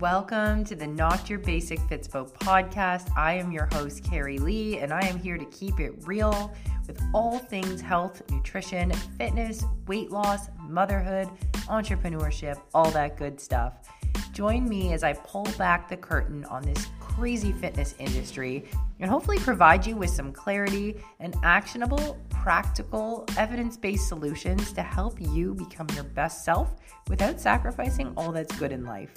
[0.00, 3.10] Welcome to the Not Your Basic Fitspo podcast.
[3.16, 6.54] I am your host, Carrie Lee, and I am here to keep it real
[6.86, 11.28] with all things health, nutrition, fitness, weight loss, motherhood,
[11.66, 13.88] entrepreneurship, all that good stuff.
[14.32, 18.66] Join me as I pull back the curtain on this crazy fitness industry
[19.00, 25.20] and hopefully provide you with some clarity and actionable, practical, evidence based solutions to help
[25.20, 26.76] you become your best self
[27.08, 29.12] without sacrificing all that's good in life.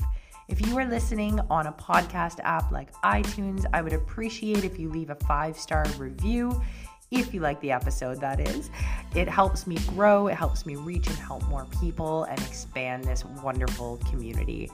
[0.52, 4.90] If you are listening on a podcast app like iTunes, I would appreciate if you
[4.90, 6.62] leave a five star review.
[7.10, 8.70] If you like the episode, that is.
[9.16, 13.24] It helps me grow, it helps me reach and help more people and expand this
[13.42, 14.70] wonderful community.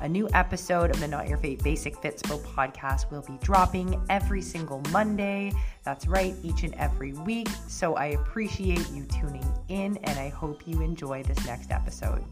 [0.00, 4.42] A new episode of the Not Your Fate Basic Fitspo podcast will be dropping every
[4.42, 5.50] single Monday.
[5.82, 7.48] That's right, each and every week.
[7.68, 12.22] So I appreciate you tuning in and I hope you enjoy this next episode.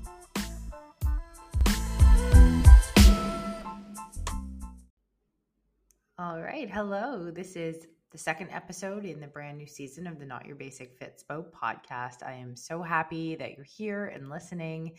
[6.17, 6.71] All right.
[6.71, 7.33] Hello.
[7.33, 10.97] This is the second episode in the brand new season of the Not Your Basic
[11.01, 12.23] Fitspo podcast.
[12.25, 14.93] I am so happy that you're here and listening,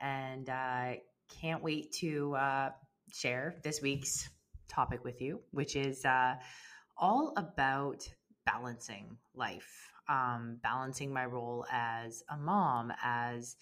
[0.00, 0.92] and uh,
[1.40, 2.70] can't wait to uh,
[3.12, 4.28] share this week's
[4.68, 6.36] topic with you, which is uh,
[6.96, 8.08] all about
[8.46, 13.56] balancing life, um, balancing my role as a mom, as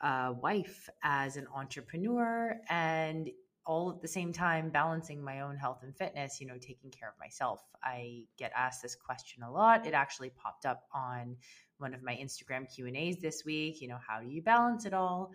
[0.00, 3.28] a wife, as an entrepreneur, and
[3.68, 7.08] all at the same time balancing my own health and fitness you know taking care
[7.08, 7.60] of myself.
[7.84, 9.86] I get asked this question a lot.
[9.86, 11.36] It actually popped up on
[11.76, 14.84] one of my instagram q and a's this week you know how do you balance
[14.84, 15.32] it all?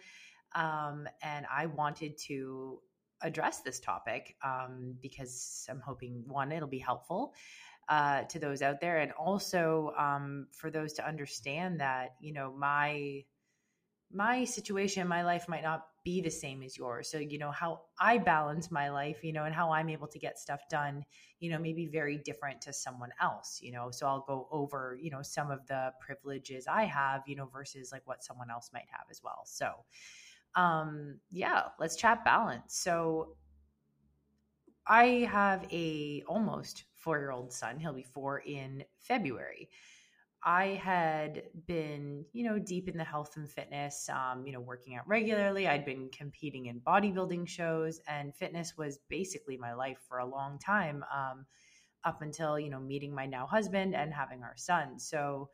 [0.56, 2.80] Um, and i wanted to
[3.22, 7.34] address this topic um, because i'm hoping one it'll be helpful
[7.90, 12.54] uh, to those out there and also um, for those to understand that you know
[12.58, 13.24] my
[14.12, 17.10] my situation my life might not be the same as yours.
[17.10, 20.20] So, you know, how I balance my life, you know, and how I'm able to
[20.20, 21.04] get stuff done,
[21.40, 23.90] you know, maybe very different to someone else, you know.
[23.92, 27.92] So I'll go over, you know, some of the privileges I have, you know, versus
[27.92, 29.42] like what someone else might have as well.
[29.46, 29.72] So,
[30.56, 32.76] um, yeah, let's chat balance.
[32.76, 33.36] So
[34.86, 37.80] I have a almost four year old son.
[37.80, 39.70] He'll be four in February.
[40.46, 44.96] I had been, you know, deep in the health and fitness, um, you know, working
[44.96, 45.68] out regularly.
[45.68, 50.60] I'd been competing in bodybuilding shows, and fitness was basically my life for a long
[50.60, 51.46] time, um,
[52.04, 55.00] up until, you know, meeting my now husband and having our son.
[55.00, 55.50] So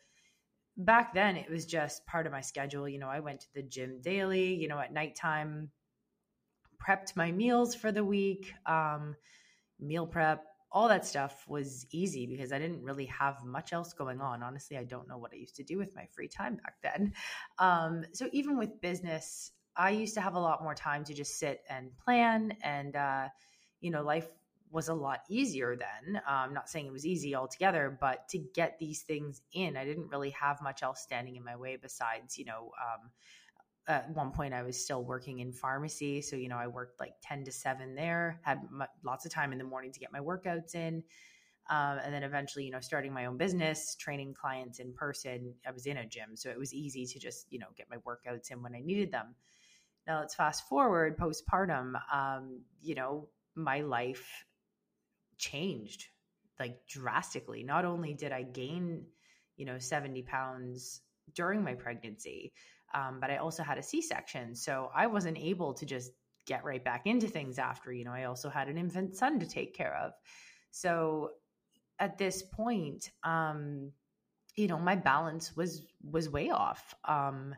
[0.75, 2.89] back then, it was just part of my schedule.
[2.89, 5.69] You know, I went to the gym daily, you know, at nighttime,
[6.83, 9.15] prepped my meals for the week, um,
[9.79, 14.21] meal prep, all that stuff was easy because I didn't really have much else going
[14.21, 14.43] on.
[14.43, 17.13] Honestly, I don't know what I used to do with my free time back then.
[17.57, 21.39] Um, so even with business, I used to have a lot more time to just
[21.39, 23.29] sit and plan, and uh,
[23.79, 24.27] you know, life
[24.71, 26.17] was a lot easier then.
[26.17, 29.85] Uh, I'm not saying it was easy altogether, but to get these things in, I
[29.85, 33.09] didn't really have much else standing in my way besides, you know, um,
[33.89, 36.21] at one point I was still working in pharmacy.
[36.21, 39.51] So, you know, I worked like 10 to 7 there, had m- lots of time
[39.51, 41.03] in the morning to get my workouts in.
[41.69, 45.53] Um, and then eventually, you know, starting my own business, training clients in person.
[45.67, 46.35] I was in a gym.
[46.35, 49.11] So it was easy to just, you know, get my workouts in when I needed
[49.11, 49.35] them.
[50.07, 51.93] Now let's fast forward postpartum.
[52.13, 54.45] Um, you know, my life
[55.37, 56.07] changed
[56.59, 57.63] like drastically.
[57.63, 59.05] Not only did I gain,
[59.57, 61.01] you know, 70 pounds
[61.33, 62.51] during my pregnancy,
[62.93, 64.55] um, but I also had a C section.
[64.55, 66.11] So I wasn't able to just
[66.45, 67.91] get right back into things after.
[67.93, 70.13] You know, I also had an infant son to take care of.
[70.71, 71.31] So
[71.99, 73.91] at this point, um,
[74.55, 76.93] you know, my balance was was way off.
[77.05, 77.55] Um,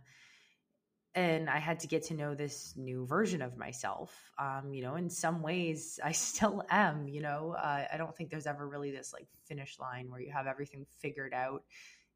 [1.14, 4.32] and I had to get to know this new version of myself.
[4.40, 7.08] Um, you know, in some ways, I still am.
[7.08, 10.32] You know, uh, I don't think there's ever really this like finish line where you
[10.32, 11.64] have everything figured out.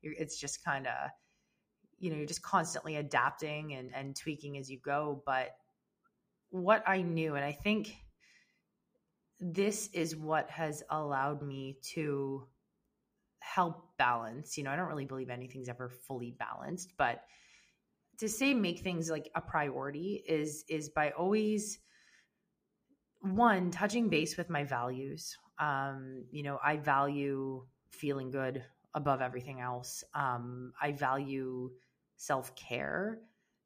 [0.01, 1.09] It's just kind of
[1.99, 5.55] you know you're just constantly adapting and, and tweaking as you go but
[6.49, 7.95] what i knew and i think
[9.39, 12.45] this is what has allowed me to
[13.39, 17.23] help balance you know i don't really believe anything's ever fully balanced but
[18.17, 21.79] to say make things like a priority is is by always
[23.21, 25.37] one touching base with my values.
[25.59, 28.63] Um you know i value feeling good
[28.93, 30.03] above everything else.
[30.13, 31.71] Um i value
[32.17, 33.19] self care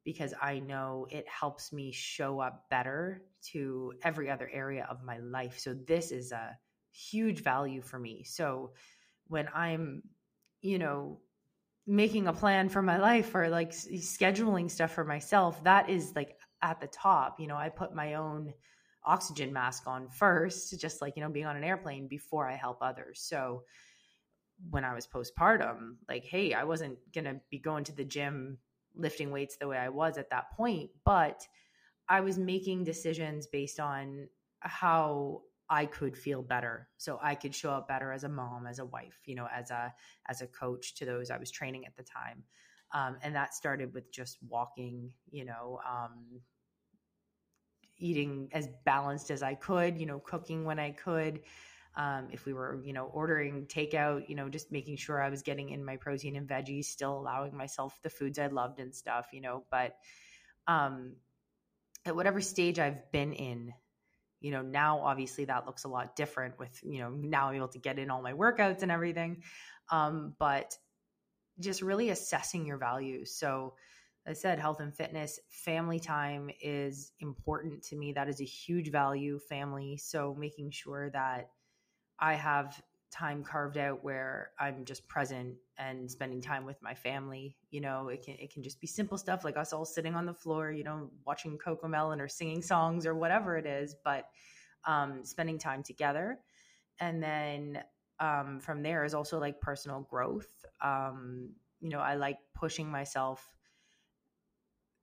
[0.04, 5.18] because I know it helps me show up better to every other area of my
[5.18, 5.58] life.
[5.58, 6.56] So this is a
[6.92, 8.24] huge value for me.
[8.24, 8.72] So
[9.28, 10.02] when I'm,
[10.62, 11.20] you know,
[11.86, 16.36] making a plan for my life or like scheduling stuff for myself, that is like
[16.62, 17.38] at the top.
[17.38, 18.52] You know, I put my own
[19.04, 22.78] oxygen mask on first, just like, you know, being on an airplane before I help
[22.80, 23.20] others.
[23.22, 23.64] So
[24.68, 28.58] when I was postpartum, like, hey, I wasn't going to be going to the gym
[28.94, 31.46] lifting weights the way I was at that point, but
[32.08, 34.28] I was making decisions based on
[34.60, 36.88] how I could feel better.
[36.98, 39.70] So I could show up better as a mom as a wife you know as
[39.70, 39.94] a
[40.28, 42.42] as a coach to those I was training at the time.
[42.92, 46.40] Um, and that started with just walking you know um,
[47.96, 51.40] eating as balanced as I could you know cooking when I could
[51.96, 55.42] um, if we were you know ordering takeout you know just making sure I was
[55.42, 59.28] getting in my protein and veggies still allowing myself the foods I loved and stuff
[59.32, 59.96] you know but
[60.66, 61.14] um,
[62.04, 63.72] at whatever stage I've been in
[64.40, 67.68] you know now obviously that looks a lot different with you know now i'm able
[67.68, 69.42] to get in all my workouts and everything
[69.90, 70.78] um, but
[71.60, 73.32] just really assessing your values.
[73.34, 73.74] So
[74.26, 78.12] i said health and fitness family time is important to me.
[78.12, 79.96] That is a huge value family.
[79.96, 81.48] So making sure that
[82.20, 82.80] i have
[83.10, 88.08] time carved out where i'm just present and spending time with my family you know
[88.08, 90.70] it can it can just be simple stuff like us all sitting on the floor
[90.70, 94.26] you know watching Cocomelon or singing songs or whatever it is but
[94.86, 96.38] um, spending time together.
[97.00, 97.82] And then
[98.18, 100.48] um, from there is also like personal growth.
[100.82, 101.50] Um,
[101.80, 103.44] you know i like pushing myself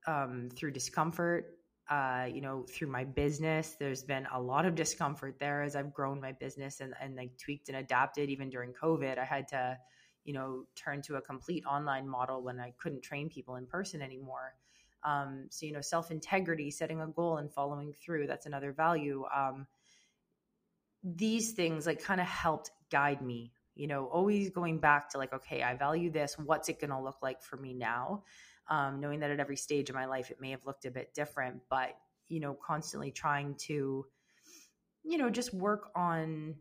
[0.06, 1.57] um, through discomfort
[1.88, 3.76] uh, you know, through my business.
[3.78, 7.36] There's been a lot of discomfort there as I've grown my business and, and like
[7.38, 8.28] tweaked and adapted.
[8.28, 9.78] Even during COVID, I had to,
[10.24, 14.02] you know, turn to a complete online model when I couldn't train people in person
[14.02, 14.54] anymore.
[15.02, 19.24] Um, so, you know, self integrity, setting a goal and following through, that's another value.
[19.34, 19.66] Um,
[21.02, 25.32] these things like kind of helped guide me, you know, always going back to like,
[25.32, 26.36] okay, I value this.
[26.38, 28.24] What's it going to look like for me now?
[28.68, 31.14] Um, knowing that at every stage of my life it may have looked a bit
[31.14, 31.90] different, but
[32.28, 34.04] you know, constantly trying to,
[35.02, 36.54] you know, just work on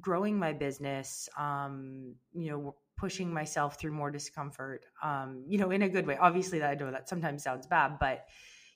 [0.00, 5.82] growing my business, um, you know, pushing myself through more discomfort, um, you know, in
[5.82, 6.16] a good way.
[6.16, 8.26] Obviously, that I know that sometimes sounds bad, but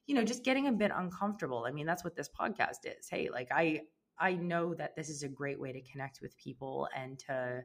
[0.07, 1.65] you know, just getting a bit uncomfortable.
[1.67, 3.09] I mean, that's what this podcast is.
[3.09, 3.83] Hey, like I
[4.19, 7.63] I know that this is a great way to connect with people and to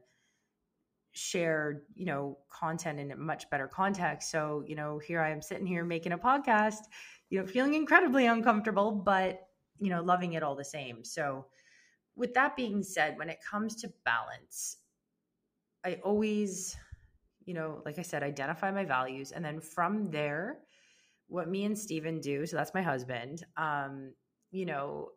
[1.16, 4.30] share you know content in a much better context.
[4.32, 6.82] So you know here i am sitting here making a podcast
[7.30, 9.48] you know feeling incredibly uncomfortable but
[9.80, 11.04] you know loving it all the same.
[11.04, 11.46] So
[12.16, 14.78] with that being said when it comes to balance
[15.84, 16.78] i always
[17.46, 20.60] you know like i said identify my values and then from there
[21.28, 24.14] what me and Steven do so that's my husband um
[24.52, 25.10] you know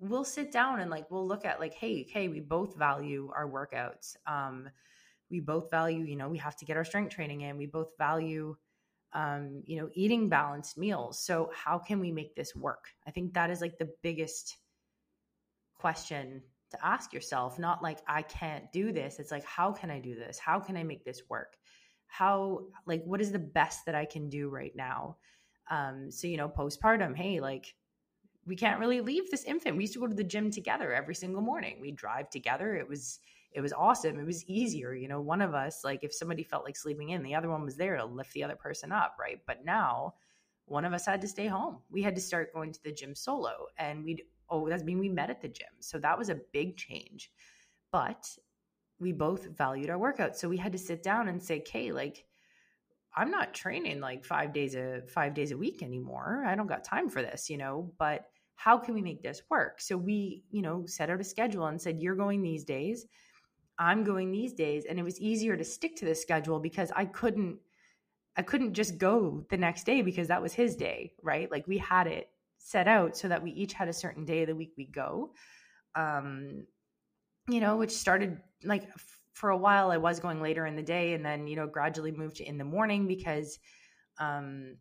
[0.00, 3.48] we'll sit down and like we'll look at like hey hey we both value our
[3.48, 4.16] workouts.
[4.26, 4.68] Um
[5.30, 7.56] we both value you know we have to get our strength training in.
[7.56, 8.56] We both value
[9.12, 11.18] um, you know eating balanced meals.
[11.18, 12.86] So how can we make this work?
[13.06, 14.56] I think that is like the biggest
[15.78, 19.18] question to ask yourself not like i can't do this.
[19.18, 20.38] It's like how can i do this?
[20.38, 21.56] How can i make this work?
[22.06, 25.16] How like what is the best that i can do right now?
[25.70, 27.74] Um so you know postpartum hey like
[28.46, 29.76] we can't really leave this infant.
[29.76, 31.78] We used to go to the gym together every single morning.
[31.80, 32.74] We drive together.
[32.74, 33.20] It was
[33.52, 34.18] it was awesome.
[34.18, 34.94] It was easier.
[34.94, 37.64] You know, one of us, like if somebody felt like sleeping in, the other one
[37.64, 39.38] was there to lift the other person up, right?
[39.46, 40.14] But now
[40.66, 41.78] one of us had to stay home.
[41.90, 43.66] We had to start going to the gym solo.
[43.76, 45.68] And we'd, oh, that's mean we met at the gym.
[45.80, 47.32] So that was a big change.
[47.90, 48.28] But
[49.00, 50.36] we both valued our workouts.
[50.36, 52.24] So we had to sit down and say, okay, like,
[53.16, 56.44] I'm not training like five days a five days a week anymore.
[56.46, 59.80] I don't got time for this, you know, but how can we make this work?
[59.80, 63.06] So we, you know, set out a schedule and said, you're going these days
[63.80, 67.06] I'm going these days and it was easier to stick to the schedule because I
[67.06, 67.58] couldn't
[68.36, 71.50] I couldn't just go the next day because that was his day, right?
[71.50, 74.48] Like we had it set out so that we each had a certain day of
[74.48, 75.32] the week we go.
[75.94, 76.66] Um
[77.48, 78.84] you know, which started like
[79.32, 82.12] for a while I was going later in the day and then, you know, gradually
[82.12, 83.58] moved to in the morning because
[84.18, 84.76] um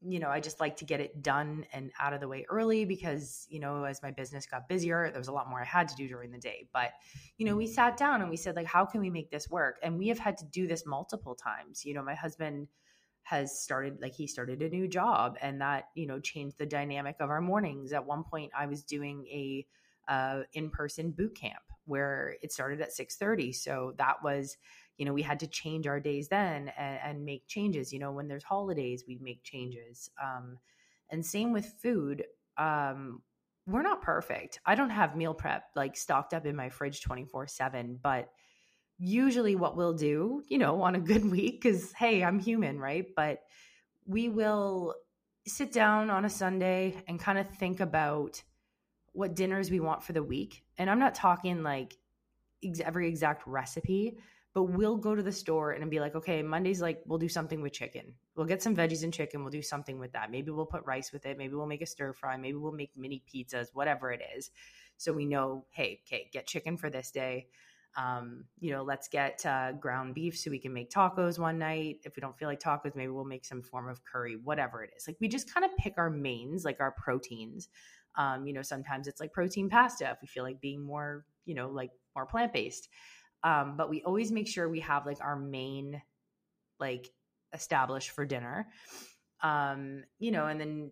[0.00, 2.84] you know, I just like to get it done and out of the way early
[2.84, 5.88] because, you know, as my business got busier, there was a lot more I had
[5.88, 6.68] to do during the day.
[6.72, 6.92] But,
[7.36, 9.78] you know, we sat down and we said, like, how can we make this work?
[9.82, 11.84] And we have had to do this multiple times.
[11.84, 12.68] You know, my husband
[13.22, 17.16] has started, like, he started a new job and that, you know, changed the dynamic
[17.18, 17.92] of our mornings.
[17.92, 19.66] At one point, I was doing a,
[20.06, 24.56] uh, in-person boot camp where it started at 6:30 so that was
[24.98, 28.12] you know we had to change our days then and, and make changes you know
[28.12, 30.58] when there's holidays we make changes um,
[31.10, 32.24] and same with food
[32.56, 33.22] um,
[33.66, 37.46] we're not perfect i don't have meal prep like stocked up in my fridge 24
[37.46, 38.28] 7 but
[38.98, 43.06] usually what we'll do you know on a good week because hey i'm human right
[43.14, 43.40] but
[44.06, 44.94] we will
[45.46, 48.42] sit down on a sunday and kind of think about
[49.18, 50.62] what dinners we want for the week.
[50.78, 51.96] And I'm not talking like
[52.84, 54.18] every exact recipe,
[54.54, 57.60] but we'll go to the store and be like, okay, Monday's like, we'll do something
[57.60, 58.14] with chicken.
[58.34, 59.42] We'll get some veggies and chicken.
[59.42, 60.30] We'll do something with that.
[60.30, 61.36] Maybe we'll put rice with it.
[61.38, 62.36] Maybe we'll make a stir fry.
[62.36, 64.50] Maybe we'll make mini pizzas, whatever it is.
[64.96, 67.46] So we know, hey, okay, get chicken for this day.
[67.96, 71.98] Um, you know, let's get uh, ground beef so we can make tacos one night.
[72.04, 74.90] If we don't feel like tacos, maybe we'll make some form of curry, whatever it
[74.96, 75.06] is.
[75.06, 77.68] Like we just kind of pick our mains, like our proteins.
[78.16, 81.54] Um, you know, sometimes it's like protein pasta if we feel like being more, you
[81.54, 82.88] know, like more plant based.
[83.42, 86.02] Um, but we always make sure we have like our main,
[86.80, 87.08] like
[87.52, 88.68] established for dinner.
[89.42, 90.90] Um, you know, and then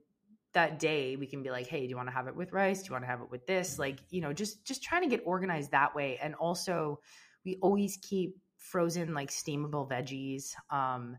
[0.57, 2.81] that day we can be like hey do you want to have it with rice?
[2.81, 3.79] Do you want to have it with this?
[3.79, 6.19] Like you know just just trying to get organized that way.
[6.21, 7.01] And also
[7.45, 11.17] we always keep frozen like steamable veggies um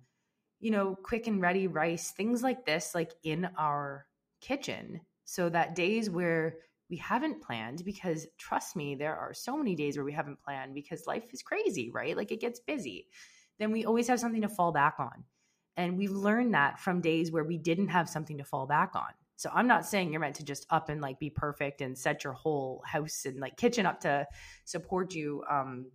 [0.60, 4.07] you know quick and ready rice things like this like in our
[4.41, 5.01] kitchen.
[5.25, 6.55] So that days where
[6.89, 10.74] we haven't planned because trust me there are so many days where we haven't planned
[10.74, 12.15] because life is crazy right?
[12.15, 13.08] Like it gets busy.
[13.60, 15.24] Then we always have something to fall back on.
[15.75, 19.10] And we've learned that from days where we didn't have something to fall back on.
[19.36, 22.24] So I'm not saying you're meant to just up and like be perfect and set
[22.24, 24.27] your whole house and like kitchen up to
[24.65, 25.91] support you, um,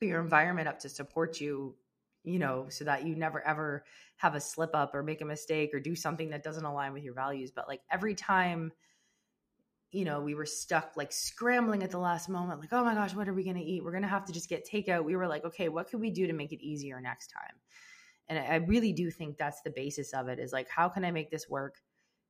[0.00, 1.76] your environment up to support you,
[2.24, 3.84] you know, so that you never ever
[4.16, 7.04] have a slip up or make a mistake or do something that doesn't align with
[7.04, 7.52] your values.
[7.52, 8.72] But like every time,
[9.94, 13.14] you know, we were stuck like scrambling at the last moment, like, oh my gosh,
[13.14, 13.84] what are we going to eat?
[13.84, 15.04] We're going to have to just get takeout.
[15.04, 17.56] We were like, okay, what could we do to make it easier next time?
[18.28, 21.10] And I really do think that's the basis of it is like, how can I
[21.10, 21.76] make this work?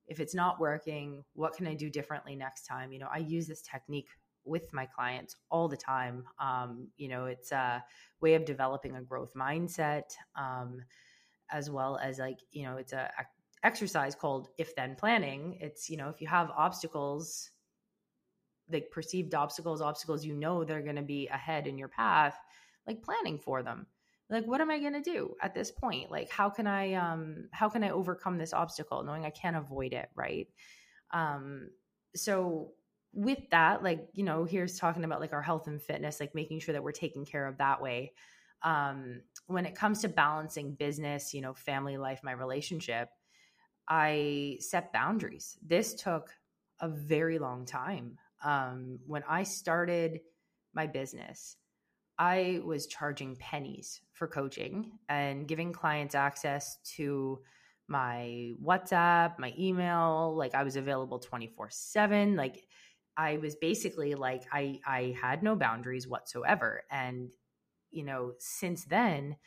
[0.07, 3.47] if it's not working what can i do differently next time you know i use
[3.47, 4.09] this technique
[4.43, 7.83] with my clients all the time um, you know it's a
[8.21, 10.79] way of developing a growth mindset um,
[11.51, 13.25] as well as like you know it's a, a
[13.63, 17.49] exercise called if then planning it's you know if you have obstacles
[18.71, 22.35] like perceived obstacles obstacles you know they're going to be ahead in your path
[22.87, 23.87] like planning for them.
[24.29, 26.09] Like what am i going to do at this point?
[26.11, 29.93] Like how can i um how can i overcome this obstacle knowing i can't avoid
[29.93, 30.47] it right?
[31.11, 31.69] Um
[32.15, 32.71] so
[33.13, 36.59] with that like you know here's talking about like our health and fitness like making
[36.59, 38.13] sure that we're taking care of that way.
[38.63, 43.09] Um when it comes to balancing business you know family life my relationship
[43.87, 45.57] i set boundaries.
[45.61, 46.31] This took
[46.79, 50.21] a very long time um when i started
[50.73, 51.57] my business
[52.17, 57.39] I was charging pennies for coaching and giving clients access to
[57.87, 62.65] my WhatsApp, my email, like I was available 24/7, like
[63.17, 66.83] I was basically like I I had no boundaries whatsoever.
[66.89, 67.29] And
[67.91, 69.37] you know, since then,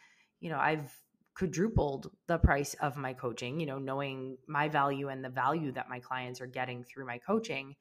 [0.41, 0.93] you know, I've
[1.35, 5.89] quadrupled the price of my coaching, you know, knowing my value and the value that
[5.89, 7.77] my clients are getting through my coaching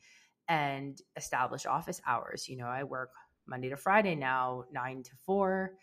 [0.48, 2.48] and establish office hours.
[2.48, 3.12] You know, I work
[3.48, 5.74] Monday to Friday now, nine to four.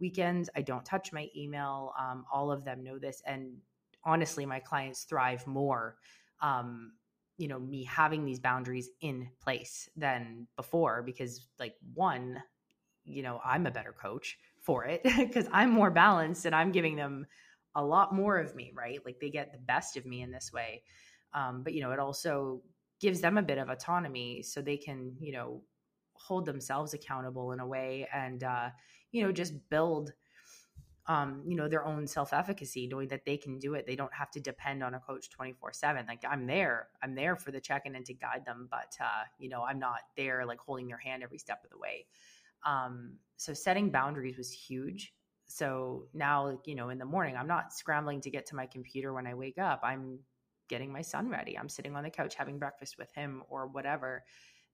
[0.00, 1.92] Weekends, I don't touch my email.
[1.98, 3.22] Um, all of them know this.
[3.26, 3.56] And
[4.04, 5.96] honestly, my clients thrive more,
[6.40, 6.92] um,
[7.36, 12.42] you know, me having these boundaries in place than before because, like, one,
[13.04, 16.96] you know, I'm a better coach for it because I'm more balanced and I'm giving
[16.96, 17.26] them
[17.74, 19.00] a lot more of me, right?
[19.04, 20.82] Like, they get the best of me in this way.
[21.32, 22.60] Um, but, you know, it also
[23.02, 25.60] gives them a bit of autonomy so they can, you know,
[26.14, 28.70] hold themselves accountable in a way and uh,
[29.10, 30.12] you know just build
[31.08, 33.86] um, you know their own self-efficacy knowing that they can do it.
[33.86, 37.50] They don't have to depend on a coach 24-7 like i'm there i'm there for
[37.50, 40.86] the check-in and to guide them but uh, you know i'm not there like holding
[40.86, 42.06] their hand every step of the way.
[42.64, 45.12] Um, so setting boundaries was huge.
[45.46, 49.12] So now you know in the morning i'm not scrambling to get to my computer
[49.12, 49.80] when i wake up.
[49.82, 50.20] I'm
[50.72, 51.58] getting my son ready.
[51.58, 54.24] I'm sitting on the couch having breakfast with him or whatever.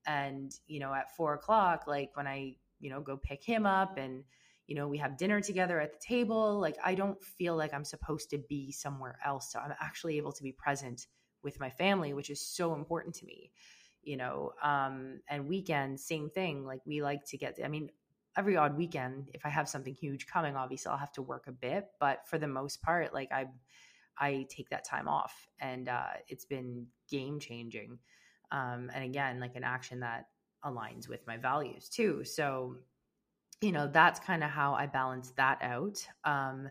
[0.07, 3.99] And you know at four o'clock like when i you know go pick him up
[3.99, 4.23] and
[4.69, 7.85] you know we have dinner together at the table like i don't feel like i'm
[7.85, 9.50] supposed to be somewhere else.
[9.50, 11.09] So i'm actually able to be present
[11.43, 13.50] with my family which is so important to me
[14.05, 16.64] you know um and weekends same thing.
[16.64, 17.90] Like we like to get i mean
[18.37, 21.52] every odd weekend if i have something huge coming obviously i'll have to work a
[21.67, 23.47] bit but for the most part like i
[24.19, 27.99] i take that time off and uh it's been game changing
[28.51, 30.27] um, and again like an action that
[30.65, 32.25] aligns with my values too.
[32.25, 32.77] So
[33.61, 36.07] you know that's kind of how i balance that out.
[36.25, 36.71] Um,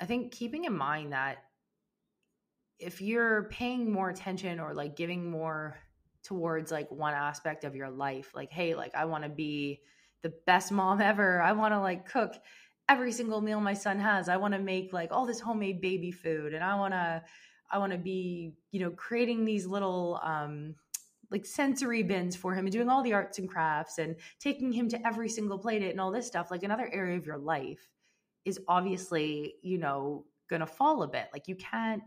[0.00, 1.38] i think keeping in mind that
[2.78, 5.78] if you're paying more attention or like giving more
[6.24, 9.80] towards like one aspect of your life like hey like i want to be
[10.22, 11.42] the best mom ever.
[11.42, 12.34] I want to like cook
[12.92, 16.10] every single meal my son has i want to make like all this homemade baby
[16.10, 17.22] food and i want to
[17.72, 20.74] I want to be, you know, creating these little um
[21.30, 24.86] like sensory bins for him and doing all the arts and crafts and taking him
[24.90, 27.88] to every single play date and all this stuff, like another area of your life
[28.44, 31.28] is obviously, you know, going to fall a bit.
[31.32, 32.02] Like you can't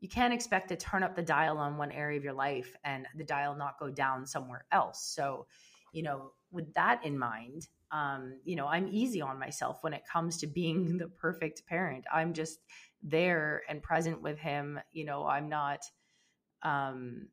[0.00, 3.06] you can't expect to turn up the dial on one area of your life and
[3.16, 5.02] the dial not go down somewhere else.
[5.02, 5.46] So,
[5.92, 10.02] you know, with that in mind, um, you know, I'm easy on myself when it
[10.10, 12.04] comes to being the perfect parent.
[12.12, 12.58] I'm just
[13.02, 14.80] there and present with him.
[14.92, 15.80] You know, I'm not
[16.62, 17.28] um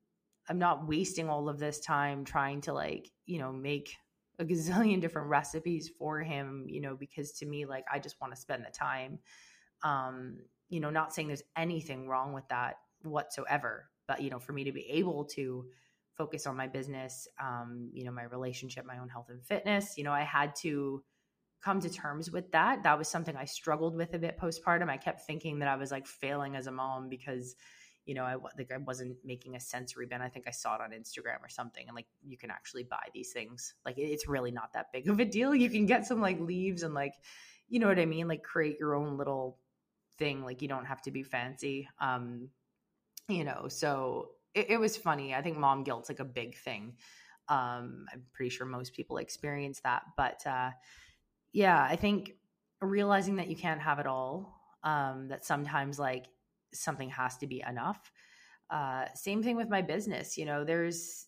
[0.48, 3.96] I'm not wasting all of this time trying to like, you know, make
[4.40, 8.34] a gazillion different recipes for him, you know, because to me, like, I just want
[8.34, 9.20] to spend the time.
[9.84, 10.38] Um,
[10.70, 14.64] you know, not saying there's anything wrong with that whatsoever, but, you know, for me
[14.66, 15.66] to be able to
[16.18, 20.04] focus on my business, um, you know, my relationship, my own health and fitness, you
[20.04, 21.04] know, I had to
[21.64, 22.84] come to terms with that.
[22.84, 24.90] That was something I struggled with a bit postpartum.
[24.90, 27.56] I kept thinking that I was like failing as a mom because,
[28.06, 30.22] you know, I like I wasn't making a sensory bin.
[30.22, 33.08] I think I saw it on Instagram or something, and like you can actually buy
[33.16, 33.74] these things.
[33.84, 35.56] Like it's really not that big of a deal.
[35.56, 37.14] You can get some like leaves and like,
[37.68, 39.58] you know what I mean, like create your own little
[40.20, 40.44] thing.
[40.46, 41.90] Like you don't have to be fancy.
[42.00, 42.50] Um,
[43.28, 45.36] you know, so it, it was funny.
[45.36, 46.96] I think mom guilt's like a big thing.
[47.48, 50.72] Um, I'm pretty sure most people experience that, but uh,
[51.52, 52.34] yeah, I think
[52.82, 54.62] realizing that you can't have it all.
[54.84, 56.28] Um, that sometimes like
[56.72, 58.12] something has to be enough.
[58.70, 60.38] Uh, same thing with my business.
[60.38, 61.28] You know, there's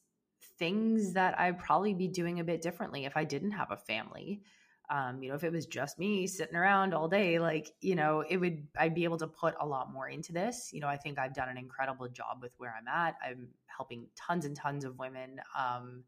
[0.60, 4.42] things that I'd probably be doing a bit differently if I didn't have a family.
[4.90, 8.24] Um, you know, if it was just me sitting around all day, like, you know,
[8.28, 10.70] it would, I'd be able to put a lot more into this.
[10.72, 13.16] You know, I think I've done an incredible job with where I'm at.
[13.26, 16.04] I'm helping tons and tons of women, um,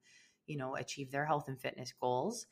[0.47, 2.47] you know, achieve their health and fitness goals.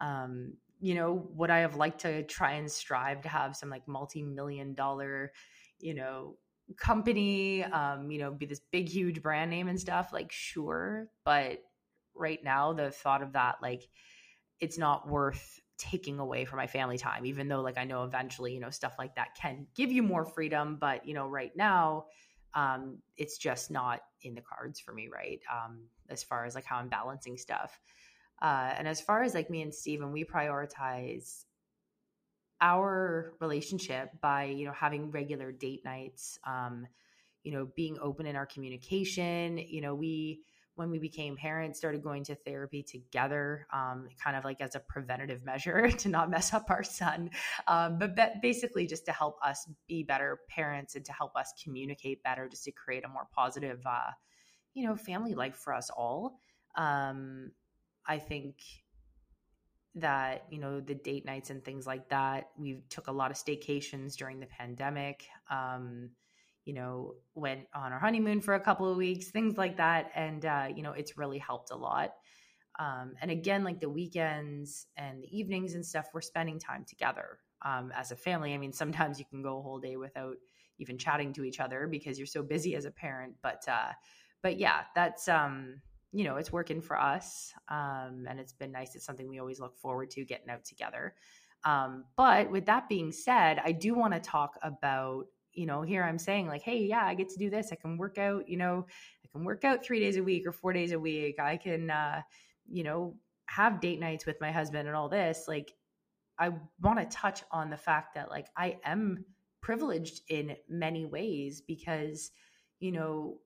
[0.00, 3.86] Um, you know, would I have liked to try and strive to have some like
[3.86, 5.32] multi million dollar,
[5.78, 6.36] you know,
[6.76, 11.08] company, um, you know, be this big, huge brand name and stuff, like, sure.
[11.24, 11.62] But
[12.14, 13.88] right now, the thought of that, like,
[14.60, 18.52] it's not worth taking away from my family time, even though, like, I know eventually,
[18.52, 20.76] you know, stuff like that can give you more freedom.
[20.80, 22.06] But, you know, right now,
[22.54, 25.40] um, it's just not in the cards for me, right?
[25.52, 27.78] Um, as far as like how I'm balancing stuff.
[28.40, 31.44] Uh, and as far as like me and Steven, we prioritize
[32.60, 36.86] our relationship by you know having regular date nights um
[37.44, 40.40] you know being open in our communication you know we
[40.78, 44.80] when we became parents started going to therapy together um, kind of like as a
[44.80, 47.30] preventative measure to not mess up our son.
[47.66, 51.52] Um, but be- basically just to help us be better parents and to help us
[51.62, 54.12] communicate better just to create a more positive uh,
[54.74, 56.38] you know family life for us all.
[56.76, 57.50] Um,
[58.06, 58.54] i think
[59.96, 63.36] that you know the date nights and things like that we took a lot of
[63.36, 65.26] staycations during the pandemic.
[65.50, 66.10] Um
[66.68, 70.44] you know went on our honeymoon for a couple of weeks things like that and
[70.44, 72.10] uh you know it's really helped a lot
[72.78, 77.38] um and again like the weekends and the evenings and stuff we're spending time together
[77.64, 80.36] um as a family i mean sometimes you can go a whole day without
[80.78, 83.90] even chatting to each other because you're so busy as a parent but uh
[84.42, 85.80] but yeah that's um
[86.12, 87.52] you know, it's working for us.
[87.68, 88.94] Um, and it's been nice.
[88.94, 91.14] It's something we always look forward to getting out together.
[91.64, 96.04] Um, but with that being said, I do want to talk about, you know, here
[96.04, 97.70] I'm saying like, hey, yeah, I get to do this.
[97.72, 98.86] I can work out, you know,
[99.24, 101.40] I can work out three days a week or four days a week.
[101.40, 102.22] I can, uh,
[102.68, 105.44] you know, have date nights with my husband and all this.
[105.48, 105.72] Like,
[106.38, 109.24] I want to touch on the fact that like I am
[109.60, 112.30] privileged in many ways because,
[112.78, 113.38] you know,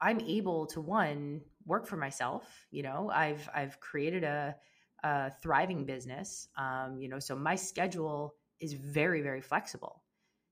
[0.00, 2.66] I'm able to one work for myself.
[2.70, 4.54] You know, I've I've created a,
[5.02, 6.48] a thriving business.
[6.56, 10.02] Um, you know, so my schedule is very very flexible.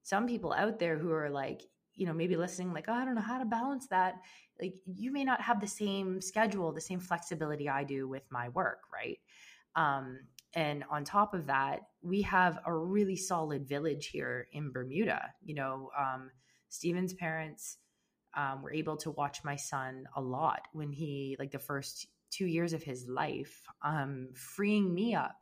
[0.07, 1.63] Some people out there who are like,
[1.97, 4.21] you know, maybe listening, like, oh, I don't know how to balance that.
[4.63, 8.51] Like, you may not have the same schedule, the same flexibility I do with my
[8.51, 9.19] work, right?
[9.75, 10.21] Um,
[10.55, 15.35] and on top of that, we have a really solid village here in Bermuda.
[15.45, 16.31] You know, um,
[16.69, 17.79] Steven's parents
[18.37, 22.47] um, were able to watch my son a lot when he like the first two
[22.47, 25.35] years of his life um, freeing me up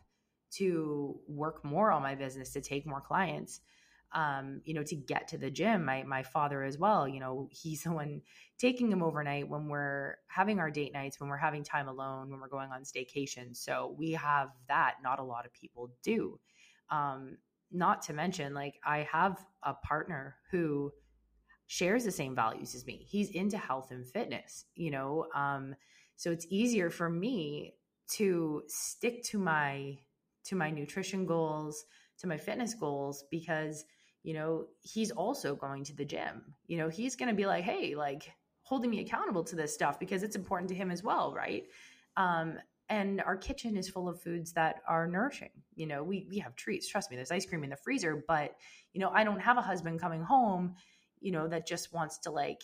[0.53, 3.61] to work more on my business to take more clients
[4.15, 7.49] um, you know to get to the gym my my father as well you know
[7.51, 8.23] he's the one
[8.59, 12.41] taking him overnight when we're having our date nights when we're having time alone when
[12.41, 16.39] we're going on staycation so we have that not a lot of people do
[16.91, 17.37] um,
[17.73, 20.93] not to mention like i have a partner who
[21.67, 23.07] shares the same values as me.
[23.09, 25.27] He's into health and fitness, you know.
[25.35, 25.75] Um,
[26.17, 27.75] so it's easier for me
[28.13, 29.99] to stick to my
[30.45, 31.87] to my nutrition goals,
[32.19, 33.85] to my fitness goals because,
[34.25, 36.55] you know, he's also going to the gym.
[36.67, 38.33] You know, he's going to be like, "Hey, like
[38.63, 41.65] holding me accountable to this stuff because it's important to him as well, right?
[42.17, 42.59] Um,
[42.89, 45.51] and our kitchen is full of foods that are nourishing.
[45.77, 46.89] You know, we we have treats.
[46.89, 48.57] Trust me, there's ice cream in the freezer, but
[48.95, 50.75] you know, I don't have a husband coming home,
[51.21, 52.63] you know, that just wants to like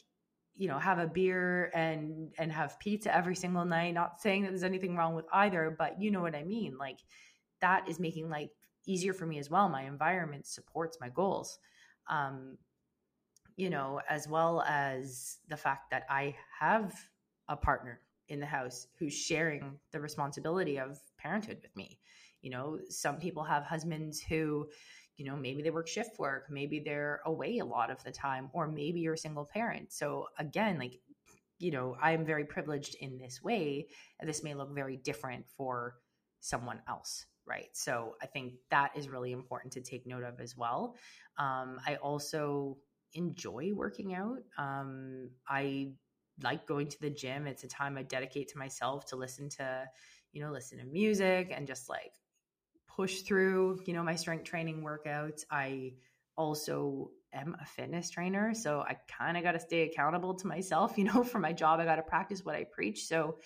[0.56, 4.48] you know have a beer and and have pizza every single night not saying that
[4.48, 6.98] there's anything wrong with either but you know what i mean like
[7.60, 8.50] that is making life
[8.86, 9.68] easier for me as well.
[9.68, 11.58] My environment supports my goals
[12.08, 12.56] um
[13.56, 16.94] you know as well as the fact that i have
[17.48, 21.98] a partner in the house who's sharing the responsibility of parenthood with me.
[22.42, 24.68] You know some people have husbands who
[25.16, 28.48] you know maybe they work shift work maybe they're away a lot of the time
[28.54, 29.92] or maybe you're a single parent.
[29.92, 31.00] So again like
[31.58, 33.86] you know i am very privileged in this way
[34.22, 35.96] this may look very different for
[36.40, 37.68] someone else right?
[37.72, 40.96] So i think that is really important to take note of as well.
[41.36, 42.78] Um, i also
[43.12, 44.38] enjoy working out.
[44.56, 45.90] Um, i
[46.42, 47.46] like going to the gym.
[47.46, 49.84] It's a time i dedicate to myself to listen to
[50.32, 52.12] you know listen to music and just like
[53.00, 55.44] push through, you know, my strength training workouts.
[55.50, 55.94] I
[56.36, 60.94] also am a fitness trainer, so I kind of got to stay accountable to myself,
[60.98, 61.80] you know, for my job.
[61.80, 63.06] I got to practice what I preach.
[63.06, 63.38] So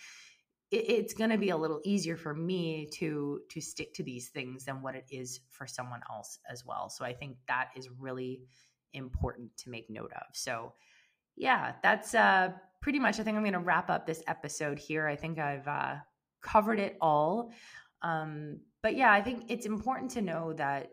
[0.70, 4.29] it, it's going to be a little easier for me to to stick to these
[4.29, 6.88] things than what it is for someone else as well.
[6.88, 8.42] So I think that is really
[8.92, 10.27] important to make note of.
[10.33, 10.74] So
[11.37, 15.07] yeah, that's uh pretty much I think I'm going to wrap up this episode here.
[15.07, 15.96] I think I've uh
[16.42, 17.50] covered it all.
[18.03, 20.90] Um, but yeah, I think it's important to know that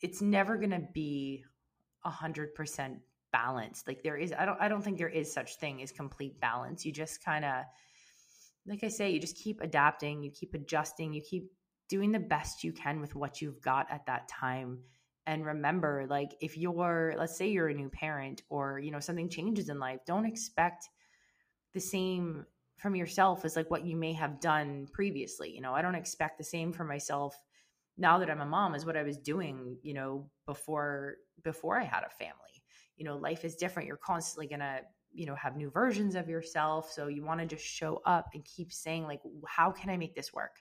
[0.00, 1.44] it's never going to be
[2.04, 2.98] a hundred percent
[3.32, 3.86] balanced.
[3.86, 6.84] Like there is, I don't, I don't think there is such thing as complete balance.
[6.84, 7.64] You just kind of,
[8.66, 11.50] like I say, you just keep adapting, you keep adjusting, you keep
[11.88, 14.80] doing the best you can with what you've got at that time.
[15.26, 19.28] And remember, like if you're, let's say you're a new parent or, you know, something
[19.28, 20.88] changes in life, don't expect
[21.74, 22.46] the same
[22.78, 25.54] from yourself as like what you may have done previously.
[25.54, 27.36] You know, I don't expect the same for myself
[27.98, 31.84] now that I'm a mom as what I was doing, you know, before before I
[31.84, 32.34] had a family.
[32.96, 33.86] You know, life is different.
[33.86, 34.80] You're constantly going to,
[35.12, 38.44] you know, have new versions of yourself, so you want to just show up and
[38.44, 40.56] keep saying like how can I make this work?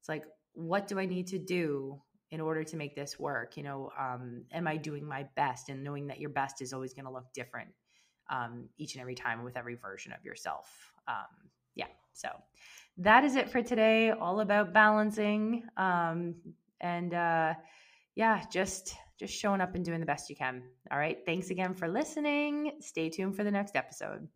[0.00, 3.56] It's like what do I need to do in order to make this work?
[3.56, 5.68] You know, um, am I doing my best?
[5.68, 7.70] And knowing that your best is always going to look different
[8.30, 12.28] um, each and every time with every version of yourself um, yeah, so
[12.98, 14.10] that is it for today.
[14.10, 16.34] All about balancing, um,
[16.80, 17.54] and uh,
[18.14, 20.62] yeah, just just showing up and doing the best you can.
[20.90, 21.18] All right.
[21.24, 22.72] Thanks again for listening.
[22.80, 24.28] Stay tuned for the next episode.